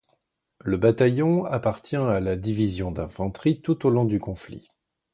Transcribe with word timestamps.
Le 0.61 0.77
bataillon 0.77 1.45
appartient 1.45 1.95
à 1.95 2.19
la 2.19 2.35
division 2.35 2.89
d'infanterie 2.91 3.61
tout 3.61 3.85
au 3.85 3.91
long 3.91 4.05
du 4.05 4.17
conflit. 4.19 4.67